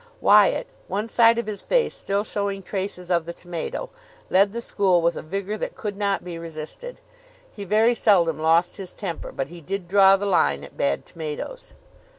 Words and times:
Wyatt, 0.19 0.65
one 0.87 1.07
side 1.07 1.37
of 1.37 1.45
his 1.45 1.61
face 1.61 1.93
still 1.93 2.23
showing 2.23 2.63
traces 2.63 3.11
of 3.11 3.27
the 3.27 3.33
tomato, 3.33 3.91
led 4.31 4.51
the 4.51 4.59
school 4.59 4.99
with 4.99 5.15
a 5.15 5.21
vigour 5.21 5.59
that 5.59 5.75
could 5.75 5.95
not 5.95 6.23
be 6.23 6.39
resisted. 6.39 6.99
He 7.55 7.65
very 7.65 7.93
seldom 7.93 8.39
lost 8.41 8.77
his 8.77 8.93
temper, 8.95 9.31
but 9.31 9.49
he 9.49 9.61
did 9.61 9.87
draw 9.87 10.15
the 10.17 10.25
line 10.25 10.63
at 10.63 10.75
bad 10.75 11.05
tomatoes. 11.05 11.73